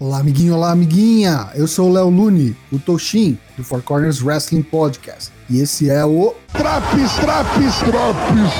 Olá, 0.00 0.20
amiguinho, 0.20 0.54
olá, 0.54 0.70
amiguinha! 0.70 1.48
Eu 1.56 1.66
sou 1.66 1.90
o 1.90 1.92
Léo 1.92 2.08
Lune, 2.08 2.56
o 2.70 2.78
Toshin, 2.78 3.36
do 3.56 3.64
Four 3.64 3.82
Corners 3.82 4.22
Wrestling 4.22 4.62
Podcast. 4.62 5.32
E 5.50 5.58
esse 5.58 5.90
é 5.90 6.04
o 6.04 6.36
Traps, 6.52 7.14
Traps, 7.16 7.78
Traps, 7.78 8.52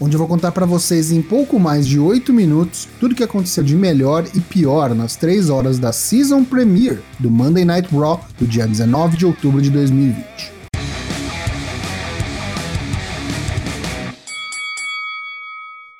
onde 0.00 0.16
eu 0.16 0.18
vou 0.18 0.26
contar 0.26 0.50
para 0.50 0.66
vocês 0.66 1.12
em 1.12 1.22
pouco 1.22 1.60
mais 1.60 1.86
de 1.86 2.00
8 2.00 2.32
minutos 2.32 2.88
tudo 2.98 3.12
o 3.12 3.14
que 3.14 3.22
aconteceu 3.22 3.62
de 3.62 3.76
melhor 3.76 4.26
e 4.34 4.40
pior 4.40 4.92
nas 4.92 5.14
3 5.14 5.50
horas 5.50 5.78
da 5.78 5.92
Season 5.92 6.42
Premiere 6.42 6.98
do 7.20 7.30
Monday 7.30 7.64
Night 7.64 7.88
Raw 7.94 8.20
do 8.36 8.44
dia 8.44 8.66
19 8.66 9.16
de 9.16 9.24
outubro 9.24 9.62
de 9.62 9.70
2020. 9.70 10.57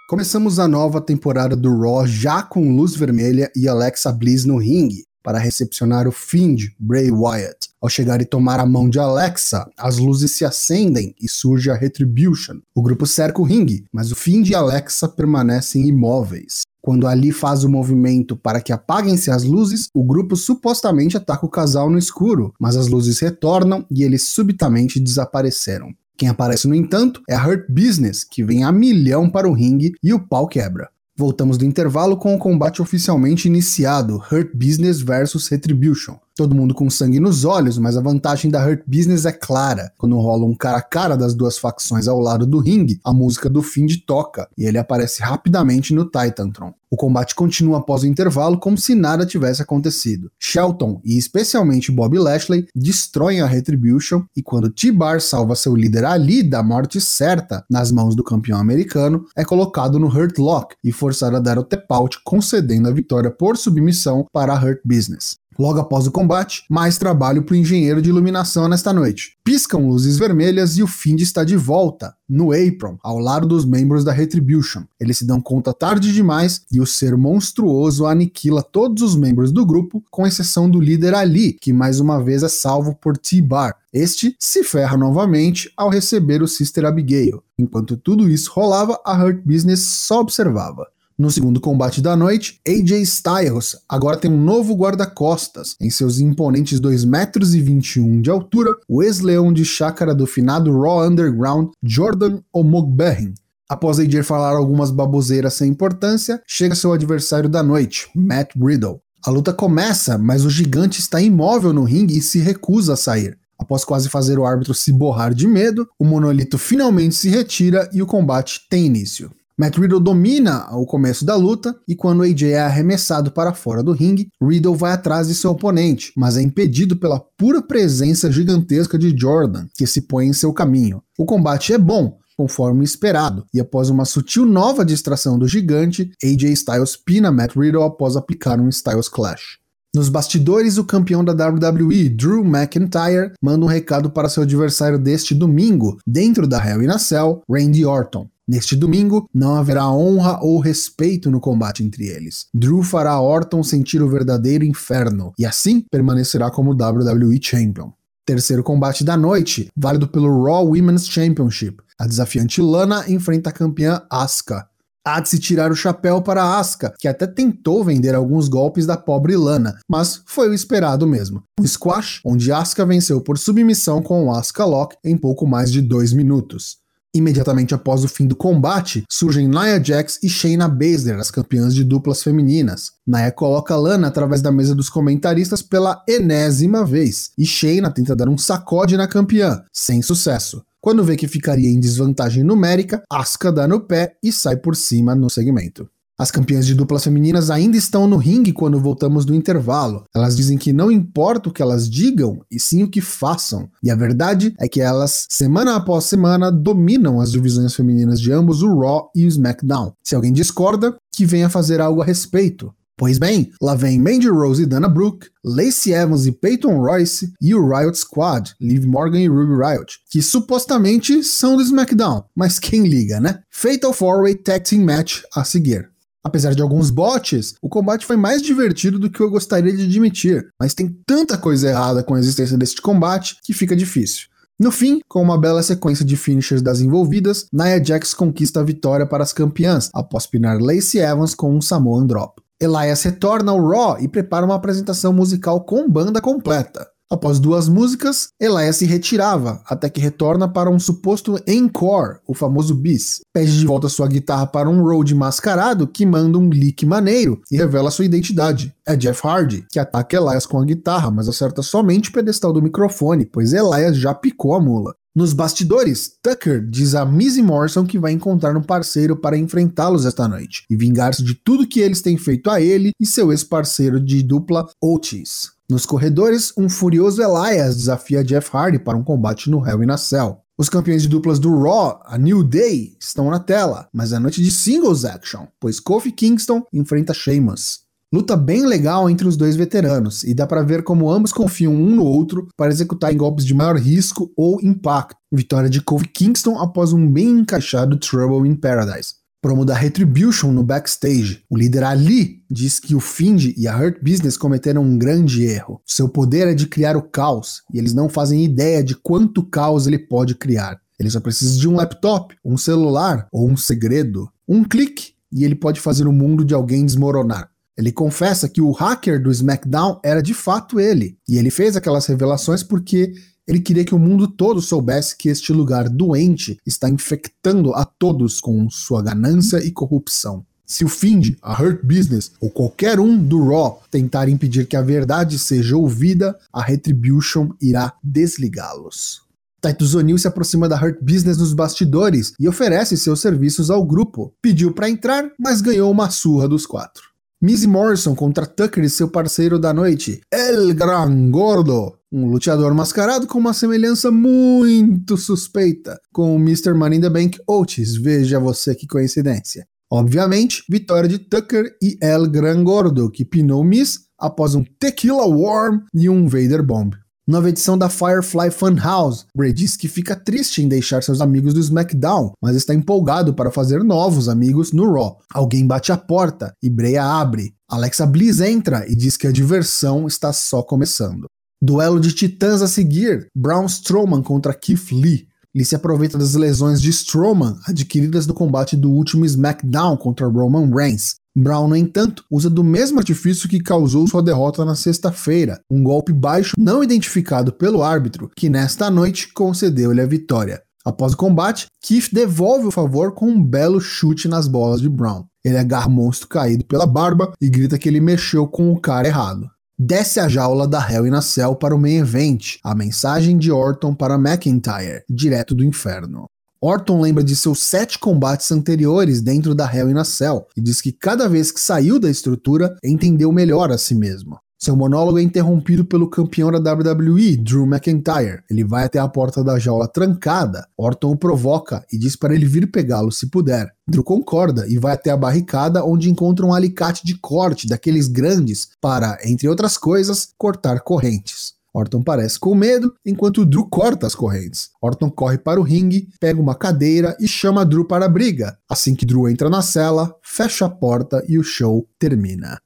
Começamos 0.09 0.59
a 0.59 0.67
nova 0.67 1.03
temporada 1.03 1.55
do 1.55 1.69
Raw 1.83 2.07
já 2.07 2.43
com 2.43 2.75
luz 2.75 2.97
vermelha 2.97 3.53
e 3.55 3.69
Alexa 3.69 4.11
Bliss 4.11 4.47
no 4.47 4.57
ringue 4.57 5.05
para 5.23 5.39
recepcionar 5.39 6.09
o 6.09 6.11
Fiend 6.11 6.75
Bray 6.81 7.11
Wyatt. 7.11 7.69
Ao 7.79 7.91
chegar 7.91 8.23
e 8.23 8.25
tomar 8.25 8.59
a 8.59 8.65
mão 8.65 8.89
de 8.89 8.99
Alexa, 8.99 9.71
as 9.77 9.99
luzes 9.99 10.31
se 10.31 10.47
acendem 10.47 11.15
e 11.21 11.29
surge 11.29 11.71
a 11.71 11.75
Retribution. 11.75 12.61
O 12.75 12.81
grupo 12.81 13.05
cerca 13.07 13.43
o 13.43 13.45
ringue, 13.45 13.85
mas 13.93 14.11
o 14.11 14.17
Fiend 14.17 14.51
e 14.51 14.55
Alexa 14.55 15.07
permanecem 15.09 15.87
imóveis. 15.87 16.63
Quando 16.81 17.07
Ali 17.07 17.31
faz 17.31 17.63
o 17.63 17.69
movimento 17.69 18.35
para 18.35 18.63
que 18.63 18.73
apaguem-se 18.73 19.31
as 19.31 19.45
luzes, 19.45 19.89
o 19.93 20.03
grupo 20.03 20.37
supostamente 20.37 21.19
ataca 21.19 21.45
o 21.45 21.51
casal 21.51 21.91
no 21.91 21.99
escuro, 21.99 22.55
mas 22.59 22.77
as 22.77 22.89
luzes 22.89 23.21
retornam 23.21 23.85
e 23.91 24.03
eles 24.03 24.27
subitamente 24.27 24.99
desapareceram. 24.99 25.93
Quem 26.19 26.29
aparece, 26.29 26.67
no 26.67 26.75
entanto, 26.75 27.23
é 27.29 27.37
a 27.37 27.47
Hurt 27.47 27.67
Business, 27.69 28.25
que 28.25 28.43
vem 28.43 28.65
a 28.65 28.73
milhão 28.73 29.31
para 29.31 29.49
o 29.49 29.53
ringue 29.53 29.93
e 30.03 30.13
o 30.13 30.19
pau 30.19 30.49
quebra. 30.49 30.91
Voltamos 31.17 31.57
do 31.57 31.65
intervalo 31.65 32.17
com 32.17 32.35
o 32.35 32.39
combate 32.39 32.83
oficialmente 32.83 33.47
iniciado, 33.47 34.17
Hurt 34.17 34.51
Business 34.53 35.01
versus 35.01 35.47
Retribution. 35.47 36.17
Todo 36.39 36.55
mundo 36.55 36.73
com 36.73 36.89
sangue 36.89 37.19
nos 37.19 37.45
olhos, 37.45 37.79
mas 37.79 37.97
a 37.97 38.01
vantagem 38.01 38.49
da 38.49 38.65
Hurt 38.65 38.83
Business 38.87 39.25
é 39.25 39.33
clara. 39.33 39.91
Quando 39.99 40.17
rola 40.21 40.45
um 40.45 40.55
cara 40.55 40.79
a 40.79 40.83
cara 40.83 41.17
das 41.17 41.35
duas 41.35 41.59
facções 41.59 42.07
ao 42.07 42.21
lado 42.21 42.47
do 42.47 42.61
ringue, 42.61 43.01
a 43.03 43.13
música 43.13 43.51
do 43.51 43.61
Find 43.61 43.97
toca 44.07 44.49
e 44.57 44.65
ele 44.65 44.79
aparece 44.79 45.21
rapidamente 45.21 45.93
no 45.93 46.05
Titantron. 46.05 46.73
O 46.89 46.97
combate 46.97 47.35
continua 47.35 47.79
após 47.79 48.05
o 48.05 48.07
intervalo 48.07 48.57
como 48.57 48.79
se 48.79 48.95
nada 48.95 49.27
tivesse 49.27 49.61
acontecido. 49.61 50.31
Shelton 50.39 51.01
e 51.05 51.19
especialmente 51.19 51.91
Bob 51.91 52.17
Lashley 52.17 52.69
destroem 52.73 53.41
a 53.41 53.47
Retribution 53.47 54.23
e 54.37 54.41
quando 54.41 54.71
T-Bar 54.71 55.21
salva 55.21 55.57
seu 55.57 55.75
líder 55.75 56.05
Ali 56.05 56.45
da 56.45 56.63
morte 56.63 57.01
certa 57.01 57.65
nas 57.69 57.91
mãos 57.91 58.15
do 58.15 58.23
campeão 58.23 58.61
americano, 58.61 59.25
é 59.37 59.45
colocado 59.45 59.99
no 59.99 60.07
Hurt 60.07 60.39
Lock 60.39 60.77
e 60.85 60.93
forçado 60.93 61.37
a 61.37 61.41
dar 61.41 61.59
o 61.59 61.65
tap 61.65 61.85
out, 61.91 62.21
concedendo 62.25 62.89
a 62.89 62.93
vitória 62.93 63.29
por 63.29 63.57
submissão 63.57 64.25
para 64.33 64.55
a 64.55 64.65
Hurt 64.65 64.79
Business. 64.85 65.37
Logo 65.59 65.81
após 65.81 66.07
o 66.07 66.13
combate, 66.13 66.65
mais 66.71 66.99
trabalho 66.99 67.43
para 67.43 67.55
o 67.55 67.57
engenheiro 67.57 68.01
de 68.01 68.11
iluminação 68.11 68.69
nesta 68.69 68.93
noite. 68.93 69.37
Piscam 69.43 69.89
luzes 69.89 70.17
vermelhas 70.17 70.79
e 70.79 70.85
o 70.85 70.87
Find 70.87 71.21
está 71.21 71.43
de 71.43 71.57
volta, 71.57 72.15
no 72.29 72.53
apron, 72.53 72.97
ao 73.03 73.19
lado 73.19 73.45
dos 73.45 73.65
membros 73.65 74.05
da 74.05 74.13
Retribution. 74.13 74.85
Eles 75.01 75.19
se 75.19 75.27
dão 75.27 75.41
conta 75.41 75.75
tarde 75.75 76.13
demais 76.13 76.63
e 76.71 76.81
o 76.81 76.87
ser 76.87 77.17
monstruoso 77.17 78.07
aniquila 78.07 78.63
todos 78.63 79.03
os 79.03 79.17
membros 79.17 79.51
do 79.51 79.67
grupo, 79.67 80.01
com 80.13 80.25
exceção 80.25 80.71
do 80.71 80.81
líder 80.81 81.13
Ali, 81.13 81.55
que 81.55 81.73
mais 81.73 81.99
uma 81.99 82.23
vez 82.23 82.45
é 82.45 82.49
salvo 82.49 82.95
por 82.95 83.19
T-Bar. 83.19 83.75
Este 83.93 84.37
se 84.39 84.63
ferra 84.63 84.97
novamente 84.97 85.73
ao 85.77 85.89
receber 85.89 86.41
o 86.41 86.47
Sister 86.47 86.85
Abigail. 86.85 87.43
Enquanto 87.59 87.97
tudo 87.97 88.31
isso 88.31 88.53
rolava, 88.53 89.01
a 89.05 89.21
Hurt 89.21 89.43
Business 89.45 89.81
só 89.81 90.21
observava. 90.21 90.87
No 91.19 91.33
segundo 91.33 91.61
combate 91.61 92.01
da 92.01 92.15
noite, 92.15 92.61
AJ 92.65 93.03
Styles 93.03 93.77
agora 93.89 94.17
tem 94.17 94.31
um 94.31 94.41
novo 94.41 94.73
guarda-costas. 94.77 95.75
Em 95.81 95.91
seus 95.91 96.21
imponentes 96.21 96.79
2 96.79 97.05
metros 97.05 97.57
e 97.57 97.61
21 97.61 98.21
de 98.21 98.31
altura, 98.31 98.71
o 98.89 99.03
ex-leão 99.03 99.53
de 99.53 99.65
chácara 99.65 100.15
do 100.15 100.29
finado 100.29 100.71
Raw 100.81 101.05
Underground, 101.05 101.71
Jordan 101.83 102.39
Omogbehin. 102.53 103.35
Após 103.69 103.99
AJ 103.99 104.23
falar 104.23 104.55
algumas 104.55 104.93
baboseiras 104.93 105.55
sem 105.55 105.71
importância, 105.71 106.41
chega 106.47 106.77
seu 106.77 106.93
adversário 106.93 107.49
da 107.49 107.65
noite, 107.65 108.09
Matt 108.15 108.55
Riddle. 108.55 109.01
A 109.27 109.31
luta 109.31 109.53
começa, 109.53 110.17
mas 110.17 110.45
o 110.45 110.51
gigante 110.51 111.01
está 111.01 111.21
imóvel 111.21 111.73
no 111.73 111.83
ringue 111.83 112.17
e 112.17 112.23
se 112.23 112.39
recusa 112.39 112.93
a 112.93 112.97
sair. 112.97 113.37
Após 113.59 113.85
quase 113.85 114.09
fazer 114.09 114.39
o 114.39 114.47
árbitro 114.47 114.73
se 114.73 114.93
borrar 114.93 115.35
de 115.35 115.49
medo, 115.49 115.89
o 115.99 116.05
monolito 116.05 116.57
finalmente 116.57 117.17
se 117.17 117.29
retira 117.29 117.91
e 117.93 118.01
o 118.01 118.07
combate 118.07 118.61
tem 118.71 118.87
início. 118.87 119.33
Matt 119.59 119.77
Riddle 119.77 119.99
domina 119.99 120.69
o 120.77 120.87
começo 120.87 121.25
da 121.25 121.35
luta 121.35 121.75
e 121.89 121.97
quando 121.97 122.23
AJ 122.23 122.53
é 122.53 122.61
arremessado 122.61 123.33
para 123.33 123.53
fora 123.53 123.83
do 123.83 123.91
ringue, 123.91 124.29
Riddle 124.41 124.77
vai 124.77 124.93
atrás 124.93 125.27
de 125.27 125.35
seu 125.35 125.51
oponente, 125.51 126.13
mas 126.17 126.37
é 126.37 126.43
impedido 126.43 126.95
pela 126.97 127.19
pura 127.37 127.61
presença 127.61 128.31
gigantesca 128.31 128.97
de 128.97 129.13
Jordan, 129.19 129.67
que 129.77 129.85
se 129.85 130.03
põe 130.03 130.29
em 130.29 130.33
seu 130.33 130.53
caminho. 130.53 131.03
O 131.19 131.25
combate 131.25 131.73
é 131.73 131.79
bom, 131.79 132.19
conforme 132.37 132.85
esperado, 132.85 133.45
e 133.53 133.59
após 133.59 133.91
uma 133.91 134.05
sutil 134.05 134.47
nova 134.47 134.85
distração 134.85 135.37
do 135.37 135.49
gigante, 135.49 136.13
AJ 136.23 136.53
Styles 136.53 136.97
pina 136.97 137.33
Matt 137.33 137.57
Riddle 137.57 137.83
após 137.83 138.17
aplicar 138.17 138.61
um 138.61 138.69
Styles 138.69 139.09
Clash. 139.09 139.59
Nos 139.99 140.09
bastidores, 140.09 140.79
o 140.79 140.85
campeão 140.85 141.25
da 141.25 141.33
WWE, 141.33 142.09
Drew 142.09 142.45
McIntyre, 142.45 143.33
manda 143.43 143.65
um 143.65 143.69
recado 143.69 144.09
para 144.09 144.29
seu 144.29 144.45
adversário 144.45 144.97
deste 144.97 145.35
domingo, 145.35 145.99
dentro 146.07 146.47
da 146.47 146.65
Hell 146.65 146.85
in 146.85 146.89
a 146.89 147.01
Cell, 147.01 147.43
Randy 147.51 147.85
Orton. 147.85 148.31
Neste 148.47 148.77
domingo, 148.77 149.29
não 149.35 149.57
haverá 149.57 149.91
honra 149.91 150.39
ou 150.41 150.61
respeito 150.61 151.33
no 151.33 151.41
combate 151.41 151.83
entre 151.83 152.07
eles. 152.07 152.47
Drew 152.55 152.81
fará 152.85 153.21
Orton 153.21 153.61
sentir 153.65 154.01
o 154.01 154.09
verdadeiro 154.09 154.65
inferno 154.65 155.33
e 155.37 155.45
assim 155.45 155.85
permanecerá 155.91 156.49
como 156.49 156.71
WWE 156.71 157.41
Champion. 157.43 157.91
Terceiro 158.25 158.63
combate 158.63 159.03
da 159.03 159.17
noite, 159.17 159.69
válido 159.77 160.07
pelo 160.07 160.45
Raw 160.45 160.65
Women's 160.65 161.09
Championship. 161.09 161.79
A 161.99 162.07
desafiante 162.07 162.63
Lana 162.63 163.05
enfrenta 163.11 163.51
a 163.51 163.53
campeã 163.53 164.01
Asuka. 164.09 164.65
Há 165.05 165.21
de 165.21 165.29
se 165.29 165.39
tirar 165.39 165.73
o 165.73 165.77
chapéu 165.77 166.21
para 166.21 166.59
Asuka, 166.59 166.93
que 166.99 167.09
até 167.09 167.27
tentou 167.27 167.83
vender 167.83 168.15
alguns 168.15 168.49
golpes 168.49 168.85
da 168.85 168.97
pobre 168.97 169.37
Lana, 169.37 169.79
mas 169.89 170.21
foi 170.27 170.49
o 170.49 170.55
esperado 170.55 171.07
mesmo. 171.07 171.43
Um 171.59 171.67
squash, 171.67 172.21
onde 172.25 172.53
Asuka 172.53 172.85
venceu 172.85 173.21
por 173.21 173.39
submissão 173.39 174.03
com 174.03 174.27
o 174.27 174.33
Asuka 174.33 174.65
Lock 174.65 174.97
em 175.05 175.17
pouco 175.17 175.47
mais 175.47 175.73
de 175.73 175.81
dois 175.81 176.13
minutos. 176.13 176.79
Imediatamente 177.15 177.75
após 177.75 178.05
o 178.05 178.09
fim 178.09 178.27
do 178.27 178.37
combate, 178.37 179.03
surgem 179.11 179.49
Nia 179.49 179.83
Jax 179.83 180.19
e 180.23 180.29
Shayna 180.29 180.69
Baszler, 180.69 181.19
as 181.19 181.31
campeãs 181.31 181.75
de 181.75 181.83
duplas 181.83 182.23
femininas. 182.23 182.93
Nia 183.07 183.33
coloca 183.33 183.75
Lana 183.75 184.09
através 184.09 184.43
da 184.43 184.53
mesa 184.53 184.75
dos 184.75 184.91
comentaristas 184.91 185.63
pela 185.63 186.05
enésima 186.07 186.85
vez, 186.85 187.31
e 187.39 187.47
Shayna 187.47 187.91
tenta 187.91 188.15
dar 188.15 188.29
um 188.29 188.37
sacode 188.37 188.97
na 188.97 189.09
campeã, 189.09 189.63
sem 189.73 190.03
sucesso. 190.03 190.63
Quando 190.81 191.05
vê 191.05 191.17
que 191.17 191.27
ficaria 191.27 191.69
em 191.69 191.81
desvantagem 191.81 192.45
numérica, 192.45 193.03
Asuka 193.11 193.51
dá 193.53 193.67
no 193.67 193.81
pé 193.81 194.17
e 194.23 194.33
sai 194.33 194.57
por 194.57 194.77
cima 194.77 195.15
no 195.15 195.29
segmento. 195.29 195.89
As 196.21 196.33
campeãs 196.33 196.67
de 196.67 196.75
duplas 196.75 197.05
femininas 197.05 197.49
ainda 197.49 197.77
estão 197.77 198.09
no 198.09 198.17
ringue 198.17 198.53
quando 198.53 198.81
voltamos 198.81 199.25
do 199.25 199.33
intervalo. 199.33 200.05
Elas 200.13 200.37
dizem 200.37 200.59
que 200.59 200.73
não 200.73 200.91
importa 200.91 201.49
o 201.49 201.53
que 201.53 201.63
elas 201.63 201.89
digam, 201.89 202.41
e 202.51 202.59
sim 202.59 202.83
o 202.83 202.91
que 202.91 203.01
façam. 203.01 203.69
E 203.81 203.89
a 203.89 203.95
verdade 203.95 204.53
é 204.59 204.69
que 204.69 204.81
elas, 204.81 205.27
semana 205.31 205.77
após 205.77 206.07
semana, 206.07 206.51
dominam 206.51 207.21
as 207.21 207.31
divisões 207.31 207.73
femininas 207.73 208.21
de 208.21 208.33
ambos 208.33 208.63
o 208.63 208.81
Raw 208.81 209.13
e 209.15 209.25
o 209.25 209.29
SmackDown. 209.29 209.93
Se 210.03 210.17
alguém 210.17 210.33
discorda, 210.33 210.97
que 211.15 211.25
venha 211.25 211.49
fazer 211.49 211.81
algo 211.81 212.03
a 212.03 212.05
respeito. 212.05 212.75
Pois 212.99 213.17
bem, 213.17 213.53
lá 213.63 213.77
vem 213.77 213.97
Mandy 213.97 214.29
Rose 214.29 214.61
e 214.61 214.67
Dana 214.67 214.89
Brooke, 214.89 215.29
Lacey 215.45 215.93
Evans 215.93 216.27
e 216.27 216.33
Peyton 216.33 216.81
Royce 216.81 217.33
e 217.41 217.55
o 217.55 217.65
Riot 217.65 217.97
Squad, 217.97 218.53
Liv 218.61 218.85
Morgan 218.87 219.21
e 219.21 219.29
Ruby 219.29 219.53
Riot, 219.53 220.01
que 220.11 220.21
supostamente 220.21 221.23
são 221.23 221.57
do 221.57 221.63
SmackDown, 221.63 222.25
mas 222.35 222.59
quem 222.59 222.89
liga, 222.89 223.21
né? 223.21 223.39
Fatal 223.53 223.93
4-Way 223.93 224.35
Tag 224.35 224.69
Team 224.69 224.85
Match 224.85 225.21
a 225.33 225.45
seguir. 225.45 225.89
Apesar 226.25 226.57
de 226.57 226.61
alguns 226.61 226.91
bots, 226.91 227.55
o 227.63 227.69
combate 227.69 228.05
foi 228.05 228.17
mais 228.17 228.43
divertido 228.43 228.99
do 228.99 229.09
que 229.09 229.21
eu 229.21 229.31
gostaria 229.31 229.73
de 229.73 229.85
admitir, 229.85 230.49
mas 230.61 230.75
tem 230.75 230.89
tanta 231.07 231.39
coisa 231.39 231.69
errada 231.69 232.03
com 232.03 232.15
a 232.15 232.19
existência 232.19 232.59
deste 232.59 232.83
combate 232.83 233.37
que 233.45 233.55
fica 233.55 233.77
difícil. 233.77 234.27
No 234.59 234.73
fim, 234.73 234.99
com 235.09 235.23
uma 235.23 235.41
bela 235.41 235.63
sequência 235.63 236.05
de 236.05 236.17
finishers 236.17 236.61
das 236.61 236.81
envolvidas, 236.81 237.47
Nia 237.53 237.83
Jax 237.83 238.13
conquista 238.13 238.59
a 238.59 238.65
vitória 238.65 239.07
para 239.07 239.23
as 239.23 239.33
campeãs, 239.33 239.89
após 239.95 240.27
pinar 240.27 240.61
Lacey 240.61 241.01
Evans 241.01 241.33
com 241.33 241.57
um 241.57 241.61
Samoan 241.61 242.05
Drop. 242.05 242.43
Elias 242.61 243.05
retorna 243.05 243.53
ao 243.53 243.65
Raw 243.65 244.01
e 244.01 244.09
prepara 244.09 244.45
uma 244.45 244.57
apresentação 244.57 245.13
musical 245.13 245.61
com 245.65 245.89
banda 245.89 246.21
completa. 246.21 246.89
Após 247.11 247.39
duas 247.39 247.69
músicas, 247.69 248.31
Elias 248.39 248.77
se 248.77 248.85
retirava, 248.85 249.63
até 249.65 249.89
que 249.89 250.01
retorna 250.01 250.47
para 250.47 250.69
um 250.69 250.79
suposto 250.79 251.39
encore, 251.47 252.19
o 252.27 252.35
famoso 252.35 252.75
bis. 252.75 253.21
Pede 253.33 253.57
de 253.57 253.65
volta 253.65 253.89
sua 253.89 254.09
guitarra 254.09 254.47
para 254.47 254.69
um 254.69 254.83
Road 254.83 255.15
mascarado 255.15 255.87
que 255.87 256.05
manda 256.05 256.37
um 256.37 256.51
leak 256.51 256.85
maneiro 256.85 257.41
e 257.51 257.57
revela 257.57 257.91
sua 257.93 258.05
identidade. 258.05 258.75
É 258.85 258.95
Jeff 258.97 259.27
Hardy, 259.27 259.65
que 259.71 259.79
ataca 259.79 260.17
Elias 260.17 260.45
com 260.45 260.59
a 260.59 260.65
guitarra, 260.65 261.11
mas 261.11 261.29
acerta 261.29 261.63
somente 261.63 262.11
o 262.11 262.13
pedestal 262.13 262.53
do 262.53 262.61
microfone, 262.61 263.25
pois 263.25 263.55
Elias 263.55 263.97
já 263.97 264.13
picou 264.13 264.55
a 264.55 264.61
mula. 264.61 264.95
Nos 265.19 265.33
bastidores, 265.33 266.13
Tucker 266.23 266.65
diz 266.65 266.95
a 266.95 267.05
Missy 267.05 267.43
Morrison 267.43 267.85
que 267.85 267.99
vai 267.99 268.13
encontrar 268.13 268.57
um 268.57 268.63
parceiro 268.63 269.17
para 269.17 269.37
enfrentá-los 269.37 270.07
esta 270.07 270.29
noite 270.29 270.63
e 270.71 270.77
vingar-se 270.77 271.25
de 271.25 271.35
tudo 271.35 271.67
que 271.67 271.81
eles 271.81 272.01
têm 272.01 272.17
feito 272.17 272.49
a 272.49 272.61
ele 272.61 272.93
e 273.01 273.05
seu 273.05 273.33
ex-parceiro 273.33 273.99
de 273.99 274.23
dupla 274.23 274.69
Otis. 274.81 275.51
Nos 275.69 275.85
corredores, 275.85 276.53
um 276.57 276.69
furioso 276.69 277.21
Elias 277.21 277.79
desafia 277.79 278.23
Jeff 278.23 278.49
Hardy 278.57 278.79
para 278.79 278.97
um 278.97 279.03
combate 279.03 279.51
no 279.51 279.67
Hell 279.67 279.83
in 279.83 279.91
a 279.91 279.97
Cell. 279.97 280.39
Os 280.57 280.69
campeões 280.69 281.03
de 281.03 281.09
duplas 281.09 281.41
do 281.41 281.51
Raw, 281.51 282.01
a 282.07 282.17
New 282.17 282.45
Day, 282.45 282.97
estão 283.01 283.29
na 283.29 283.41
tela, 283.41 283.89
mas 283.93 284.13
é 284.13 284.21
noite 284.21 284.41
de 284.41 284.53
singles 284.53 285.05
action, 285.05 285.49
pois 285.59 285.81
Kofi 285.81 286.13
Kingston 286.13 286.63
enfrenta 286.73 287.13
Sheamus. 287.13 287.88
Luta 288.11 288.35
bem 288.35 288.65
legal 288.65 289.11
entre 289.11 289.29
os 289.29 289.37
dois 289.37 289.55
veteranos, 289.55 290.25
e 290.25 290.33
dá 290.33 290.47
para 290.47 290.63
ver 290.63 290.83
como 290.83 291.11
ambos 291.11 291.31
confiam 291.31 291.75
um 291.75 291.95
no 291.95 292.05
outro 292.05 292.49
para 292.57 292.73
executarem 292.73 293.19
golpes 293.19 293.45
de 293.45 293.53
maior 293.53 293.77
risco 293.77 294.33
ou 294.35 294.59
impacto. 294.63 295.19
Vitória 295.31 295.69
de 295.69 295.83
Kofi 295.83 296.09
Kingston 296.09 296.59
após 296.59 296.95
um 296.95 297.07
bem 297.07 297.29
encaixado 297.29 297.99
Trouble 297.99 298.49
in 298.49 298.55
Paradise. 298.55 299.11
Promo 299.43 299.63
da 299.63 299.75
Retribution 299.75 300.53
no 300.53 300.65
backstage. 300.65 301.43
O 301.51 301.59
líder 301.59 301.85
Ali 301.85 302.43
diz 302.51 302.81
que 302.81 302.95
o 302.95 303.01
Find 303.01 303.53
e 303.55 303.69
a 303.69 303.79
Hurt 303.79 304.03
Business 304.03 304.39
cometeram 304.39 304.83
um 304.83 304.97
grande 304.97 305.45
erro. 305.45 305.83
Seu 305.85 306.09
poder 306.09 306.49
é 306.49 306.55
de 306.55 306.67
criar 306.67 306.97
o 306.97 307.03
caos, 307.03 307.61
e 307.75 307.79
eles 307.79 307.93
não 307.93 308.09
fazem 308.09 308.43
ideia 308.43 308.83
de 308.83 308.95
quanto 308.95 309.45
caos 309.45 309.87
ele 309.87 309.99
pode 309.99 310.35
criar. 310.35 310.81
Ele 310.99 311.11
só 311.11 311.21
precisa 311.21 311.61
de 311.61 311.69
um 311.69 311.77
laptop, 311.77 312.35
um 312.43 312.57
celular 312.57 313.29
ou 313.31 313.47
um 313.47 313.57
segredo. 313.57 314.31
Um 314.49 314.65
clique 314.65 315.13
e 315.31 315.45
ele 315.45 315.55
pode 315.55 315.79
fazer 315.79 316.09
o 316.09 316.13
mundo 316.13 316.43
de 316.43 316.55
alguém 316.55 316.87
desmoronar. 316.87 317.51
Ele 317.79 317.93
confessa 317.93 318.49
que 318.49 318.61
o 318.61 318.73
hacker 318.73 319.23
do 319.23 319.31
SmackDown 319.31 320.01
era 320.05 320.21
de 320.21 320.35
fato 320.35 320.81
ele, 320.81 321.17
e 321.29 321.39
ele 321.39 321.49
fez 321.49 321.77
aquelas 321.77 322.07
revelações 322.07 322.65
porque 322.65 323.15
ele 323.47 323.61
queria 323.61 323.85
que 323.85 323.95
o 323.95 323.99
mundo 324.01 324.27
todo 324.27 324.61
soubesse 324.61 325.17
que 325.17 325.29
este 325.29 325.53
lugar 325.53 325.89
doente 325.89 326.59
está 326.67 326.91
infectando 326.91 327.73
a 327.73 327.85
todos 327.85 328.41
com 328.41 328.69
sua 328.69 329.01
ganância 329.01 329.65
e 329.65 329.71
corrupção. 329.71 330.45
Se 330.67 330.85
o 330.85 330.89
Find, 330.89 331.37
a 331.41 331.63
Hurt 331.63 331.83
Business 331.85 332.33
ou 332.41 332.51
qualquer 332.51 332.99
um 332.99 333.17
do 333.17 333.49
Raw 333.49 333.81
tentar 333.91 334.29
impedir 334.29 334.67
que 334.67 334.77
a 334.77 334.83
verdade 334.83 335.39
seja 335.39 335.77
ouvida, 335.77 336.37
a 336.53 336.61
Retribution 336.61 337.51
irá 337.63 337.95
desligá-los. 338.03 339.23
Titus 339.63 339.95
O'Neill 339.95 340.19
se 340.19 340.29
aproxima 340.29 340.69
da 340.69 340.77
Hurt 340.77 340.99
Business 341.01 341.39
nos 341.39 341.53
bastidores 341.53 342.33
e 342.39 342.49
oferece 342.49 342.97
seus 342.97 343.21
serviços 343.21 343.71
ao 343.71 343.85
grupo. 343.85 344.35
Pediu 344.43 344.73
para 344.73 344.91
entrar, 344.91 345.31
mas 345.39 345.61
ganhou 345.61 345.91
uma 345.91 346.11
surra 346.11 346.47
dos 346.49 346.67
quatro. 346.67 347.18
Missy 347.41 347.69
Morrison 347.69 348.17
contra 348.17 348.45
Tucker 348.45 348.83
e 348.83 348.91
seu 348.91 349.09
parceiro 349.09 349.61
da 349.61 349.73
noite, 349.73 350.21
El 350.29 350.75
Gran 350.75 351.31
Gordo, 351.31 351.97
um 352.11 352.27
luteador 352.27 352.75
mascarado 352.75 353.29
com 353.29 353.39
uma 353.39 353.53
semelhança 353.53 354.11
muito 354.11 355.17
suspeita 355.17 356.01
com 356.13 356.35
o 356.35 356.39
Mr. 356.41 356.75
Money 356.75 356.99
in 356.99 357.03
the 357.03 357.09
Bank 357.09 357.39
Otis, 357.47 357.97
veja 357.97 358.41
você 358.41 358.75
que 358.75 358.89
coincidência. 358.89 359.65
Obviamente, 359.89 360.65
vitória 360.69 361.09
de 361.09 361.17
Tucker 361.17 361.65
e 361.81 361.97
El 362.03 362.29
Gran 362.29 362.65
Gordo, 362.65 363.09
que 363.09 363.25
pinou 363.25 363.63
Miss 363.63 364.01
após 364.19 364.57
um 364.57 364.65
Tequila 364.81 365.25
Worm 365.25 365.83
e 365.95 366.09
um 366.09 366.27
Vader 366.27 366.65
Bomb. 366.65 366.91
Nova 367.29 367.51
edição 367.51 367.77
da 367.77 367.91
Firefly 367.91 368.51
Funhouse, 368.51 369.27
Bray 369.37 369.53
diz 369.53 369.77
que 369.77 369.87
fica 369.87 370.17
triste 370.17 370.63
em 370.63 370.67
deixar 370.67 371.03
seus 371.03 371.21
amigos 371.21 371.53
do 371.53 371.61
SmackDown, 371.61 372.33
mas 372.41 372.57
está 372.57 372.73
empolgado 372.73 373.35
para 373.35 373.51
fazer 373.51 373.85
novos 373.85 374.31
amigos 374.31 374.73
no 374.73 374.91
Raw. 374.91 375.19
Alguém 375.31 375.67
bate 375.67 375.93
a 375.93 375.99
porta 375.99 376.55
e 376.63 376.71
Bray 376.71 376.97
a 376.97 377.21
abre. 377.21 377.53
Alexa 377.69 378.07
Bliss 378.07 378.41
entra 378.41 378.91
e 378.91 378.97
diz 378.97 379.19
que 379.19 379.27
a 379.27 379.31
diversão 379.31 380.07
está 380.07 380.33
só 380.33 380.63
começando. 380.63 381.27
Duelo 381.61 382.01
de 382.01 382.15
titãs 382.15 382.63
a 382.63 382.67
seguir: 382.67 383.27
Braun 383.37 383.67
Strowman 383.67 384.23
contra 384.23 384.55
Keith 384.55 384.91
Lee. 384.91 385.29
Ele 385.55 385.67
se 385.67 385.75
aproveita 385.75 386.17
das 386.17 386.35
lesões 386.35 386.81
de 386.81 386.89
Strowman 386.89 387.59
adquiridas 387.67 388.27
no 388.27 388.33
combate 388.33 388.75
do 388.75 388.91
último 388.91 389.27
SmackDown 389.27 389.99
contra 389.99 390.27
Roman 390.27 390.75
Reigns 390.75 391.17
Brown, 391.37 391.69
no 391.69 391.77
entanto, 391.77 392.25
usa 392.31 392.51
do 392.51 392.65
mesmo 392.65 392.99
artifício 392.99 393.49
que 393.49 393.61
causou 393.61 394.09
sua 394.09 394.23
derrota 394.23 394.65
na 394.65 394.75
sexta-feira, 394.75 395.61
um 395.71 395.83
golpe 395.83 396.13
baixo 396.13 396.55
não 396.59 396.83
identificado 396.83 397.53
pelo 397.53 397.83
árbitro, 397.83 398.31
que 398.37 398.49
nesta 398.49 398.91
noite 398.91 399.33
concedeu-lhe 399.33 400.01
a 400.01 400.07
vitória. 400.07 400.63
Após 400.85 401.13
o 401.13 401.17
combate, 401.17 401.67
Keith 401.83 402.09
devolve 402.13 402.67
o 402.67 402.71
favor 402.71 403.13
com 403.13 403.27
um 403.27 403.45
belo 403.45 403.81
chute 403.81 404.27
nas 404.27 404.49
bolas 404.49 404.81
de 404.81 404.89
Brown. 404.89 405.25
Ele 405.45 405.59
agarra 405.59 405.87
o 405.87 405.91
monstro 405.91 406.29
caído 406.29 406.65
pela 406.65 406.87
barba 406.87 407.33
e 407.41 407.49
grita 407.49 407.79
que 407.79 407.89
ele 407.89 408.01
mexeu 408.01 408.47
com 408.47 408.73
o 408.73 408.81
cara 408.81 409.07
errado. 409.07 409.49
Desce 409.79 410.19
a 410.19 410.29
jaula 410.29 410.67
da 410.67 410.81
Hell 410.81 411.07
in 411.07 411.15
a 411.15 411.23
Cell 411.23 411.55
para 411.55 411.75
o 411.75 411.79
main 411.79 411.99
event, 411.99 412.57
a 412.65 412.75
mensagem 412.75 413.39
de 413.39 413.53
Orton 413.53 413.95
para 413.95 414.19
McIntyre, 414.19 415.05
direto 415.09 415.55
do 415.55 415.65
inferno. 415.65 416.27
Orton 416.61 417.01
lembra 417.01 417.23
de 417.23 417.37
seus 417.37 417.63
sete 417.63 418.01
combates 418.01 418.51
anteriores 418.51 419.21
dentro 419.21 419.55
da 419.55 419.73
Hell 419.73 419.91
in 419.91 419.97
a 419.97 420.05
Cell 420.05 420.45
e 420.57 420.61
diz 420.61 420.81
que 420.81 420.91
cada 420.91 421.29
vez 421.29 421.53
que 421.53 421.61
saiu 421.61 422.01
da 422.01 422.11
estrutura 422.11 422.77
entendeu 422.83 423.31
melhor 423.31 423.71
a 423.71 423.79
si 423.79 423.95
mesmo. 423.95 424.41
Seu 424.61 424.75
monólogo 424.75 425.21
é 425.21 425.23
interrompido 425.23 425.85
pelo 425.85 426.11
campeão 426.11 426.51
da 426.51 426.73
WWE, 426.73 427.37
Drew 427.37 427.65
McIntyre. 427.65 428.43
Ele 428.51 428.65
vai 428.65 428.87
até 428.87 428.99
a 428.99 429.07
porta 429.07 429.45
da 429.45 429.57
jaula 429.57 429.87
trancada. 429.87 430.67
Orton 430.77 431.13
o 431.13 431.17
provoca 431.17 431.87
e 431.93 431.97
diz 431.97 432.17
para 432.17 432.35
ele 432.35 432.45
vir 432.45 432.69
pegá-lo 432.69 433.13
se 433.13 433.29
puder. 433.29 433.73
Drew 433.87 434.03
concorda 434.03 434.67
e 434.67 434.77
vai 434.77 434.95
até 434.95 435.11
a 435.11 435.17
barricada 435.17 435.85
onde 435.85 436.11
encontra 436.11 436.45
um 436.45 436.53
alicate 436.53 437.07
de 437.07 437.17
corte 437.19 437.69
daqueles 437.69 438.09
grandes 438.09 438.71
para, 438.81 439.17
entre 439.23 439.49
outras 439.49 439.79
coisas, 439.79 440.31
cortar 440.37 440.81
correntes. 440.81 441.58
Orton 441.75 442.03
parece 442.03 442.39
com 442.39 442.55
medo, 442.55 442.95
enquanto 443.05 443.45
Drew 443.45 443.69
corta 443.69 444.07
as 444.07 444.15
correntes. 444.15 444.71
Orton 444.81 445.11
corre 445.11 445.39
para 445.39 445.61
o 445.61 445.63
ringue, 445.63 446.09
pega 446.21 446.41
uma 446.41 446.55
cadeira 446.55 447.17
e 447.21 447.29
chama 447.29 447.65
Drew 447.65 447.85
para 447.85 448.07
a 448.07 448.09
briga. 448.09 448.59
Assim 448.69 448.95
que 448.95 449.07
Drew 449.07 449.29
entra 449.29 449.51
na 449.51 449.63
cela, 449.63 450.15
fecha 450.23 450.67
a 450.67 450.71
porta 450.71 451.25
e 451.29 451.39
o 451.39 451.43
show 451.43 451.89
termina. 451.99 452.59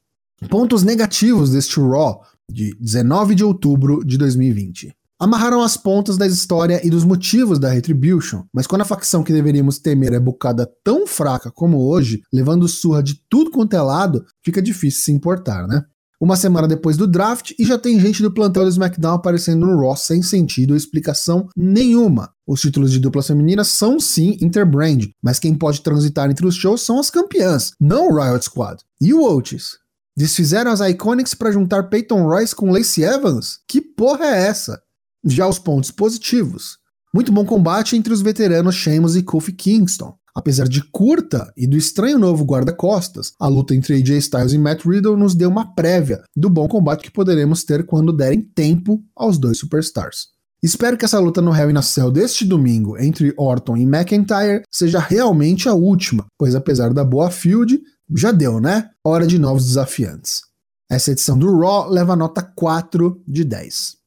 Pontos 0.48 0.82
negativos 0.82 1.50
deste 1.50 1.80
Raw 1.80 2.22
de 2.50 2.76
19 2.80 3.34
de 3.34 3.44
outubro 3.44 4.04
de 4.04 4.18
2020 4.18 4.94
amarraram 5.22 5.62
as 5.62 5.76
pontas 5.76 6.18
da 6.18 6.26
história 6.26 6.84
e 6.84 6.90
dos 6.90 7.04
motivos 7.04 7.60
da 7.60 7.70
Retribution, 7.70 8.42
mas 8.52 8.66
quando 8.66 8.80
a 8.80 8.84
facção 8.84 9.22
que 9.22 9.32
deveríamos 9.32 9.78
temer 9.78 10.12
é 10.12 10.18
bocada 10.18 10.68
tão 10.82 11.06
fraca 11.06 11.48
como 11.48 11.78
hoje, 11.78 12.22
levando 12.32 12.66
surra 12.66 13.00
de 13.00 13.14
tudo 13.30 13.52
quanto 13.52 13.76
é 13.76 13.80
lado, 13.80 14.24
fica 14.44 14.60
difícil 14.60 15.00
se 15.00 15.12
importar, 15.12 15.68
né? 15.68 15.84
Uma 16.22 16.36
semana 16.36 16.68
depois 16.68 16.96
do 16.96 17.08
draft 17.08 17.50
e 17.58 17.64
já 17.64 17.76
tem 17.76 17.98
gente 17.98 18.22
do 18.22 18.32
plantão 18.32 18.62
do 18.62 18.68
SmackDown 18.68 19.14
aparecendo 19.14 19.66
no 19.66 19.80
Raw 19.80 19.96
sem 19.96 20.22
sentido 20.22 20.70
ou 20.70 20.76
explicação 20.76 21.48
nenhuma. 21.56 22.30
Os 22.46 22.60
títulos 22.60 22.92
de 22.92 23.00
dupla 23.00 23.24
feminina 23.24 23.64
são 23.64 23.98
sim 23.98 24.38
interbrand, 24.40 25.10
mas 25.20 25.40
quem 25.40 25.52
pode 25.52 25.80
transitar 25.80 26.30
entre 26.30 26.46
os 26.46 26.54
shows 26.54 26.82
são 26.82 27.00
as 27.00 27.10
campeãs, 27.10 27.72
não 27.80 28.08
o 28.08 28.22
Riot 28.22 28.44
Squad. 28.44 28.80
E 29.00 29.12
o 29.12 29.20
Otis? 29.20 29.78
Desfizeram 30.16 30.70
as 30.70 30.78
Iconics 30.78 31.34
para 31.34 31.50
juntar 31.50 31.88
Peyton 31.88 32.22
Royce 32.22 32.54
com 32.54 32.70
Lacey 32.70 33.02
Evans? 33.02 33.58
Que 33.66 33.80
porra 33.80 34.26
é 34.26 34.46
essa? 34.46 34.80
Já 35.24 35.48
os 35.48 35.58
pontos 35.58 35.90
positivos. 35.90 36.76
Muito 37.12 37.32
bom 37.32 37.44
combate 37.44 37.96
entre 37.96 38.12
os 38.12 38.22
veteranos 38.22 38.76
Sheamus 38.76 39.16
e 39.16 39.24
Kofi 39.24 39.52
Kingston. 39.52 40.14
Apesar 40.34 40.66
de 40.66 40.82
curta 40.90 41.52
e 41.56 41.66
do 41.66 41.76
estranho 41.76 42.18
novo 42.18 42.44
guarda-costas, 42.44 43.32
a 43.38 43.46
luta 43.48 43.74
entre 43.74 43.94
AJ 43.94 44.18
Styles 44.18 44.52
e 44.52 44.58
Matt 44.58 44.84
Riddle 44.86 45.16
nos 45.16 45.34
deu 45.34 45.50
uma 45.50 45.74
prévia 45.74 46.22
do 46.34 46.48
bom 46.48 46.66
combate 46.66 47.02
que 47.02 47.10
poderemos 47.10 47.64
ter 47.64 47.84
quando 47.84 48.12
derem 48.12 48.40
tempo 48.40 49.02
aos 49.14 49.36
dois 49.36 49.58
superstars. 49.58 50.28
Espero 50.62 50.96
que 50.96 51.04
essa 51.04 51.18
luta 51.18 51.42
no 51.42 51.54
Hell 51.54 51.70
in 51.70 51.76
a 51.76 51.82
Cell 51.82 52.10
deste 52.10 52.44
domingo 52.44 52.96
entre 52.96 53.34
Orton 53.36 53.76
e 53.76 53.82
McIntyre 53.82 54.62
seja 54.70 55.00
realmente 55.00 55.68
a 55.68 55.74
última, 55.74 56.24
pois 56.38 56.54
apesar 56.54 56.94
da 56.94 57.04
boa 57.04 57.30
field, 57.30 57.82
já 58.14 58.30
deu, 58.30 58.60
né? 58.60 58.88
Hora 59.04 59.26
de 59.26 59.38
novos 59.38 59.66
desafiantes. 59.66 60.42
Essa 60.90 61.10
edição 61.10 61.36
do 61.36 61.58
Raw 61.58 61.90
leva 61.90 62.14
nota 62.14 62.42
4 62.42 63.22
de 63.26 63.44
10. 63.44 64.01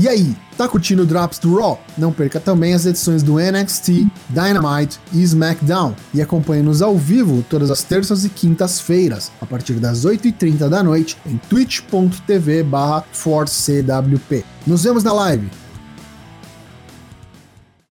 E 0.00 0.06
aí, 0.06 0.36
tá 0.56 0.68
curtindo 0.68 1.02
o 1.02 1.06
Drops 1.06 1.40
do 1.40 1.58
Raw? 1.58 1.82
Não 1.98 2.12
perca 2.12 2.38
também 2.38 2.72
as 2.72 2.86
edições 2.86 3.20
do 3.20 3.34
NXT, 3.40 4.06
Dynamite 4.28 5.00
e 5.12 5.24
SmackDown 5.24 5.92
e 6.14 6.22
acompanhe-nos 6.22 6.82
ao 6.82 6.96
vivo 6.96 7.44
todas 7.50 7.68
as 7.68 7.82
terças 7.82 8.24
e 8.24 8.28
quintas-feiras, 8.28 9.32
a 9.40 9.44
partir 9.44 9.74
das 9.74 10.06
8h30 10.06 10.68
da 10.68 10.84
noite, 10.84 11.18
em 11.26 11.36
twitch.tv 11.36 12.62
barra 12.62 13.04
ForceCWP. 13.10 14.44
Nos 14.64 14.84
vemos 14.84 15.02
na 15.02 15.12
live! 15.12 15.50